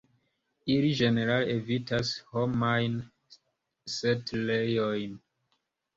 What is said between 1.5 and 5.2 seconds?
evitas homajn setlejojn.